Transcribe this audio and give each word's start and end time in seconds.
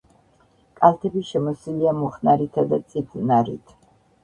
კალთები 0.79 1.23
შემოსილია 1.33 1.93
მუხნარითა 1.99 2.67
და 2.75 2.83
წიფლნარით. 2.89 3.79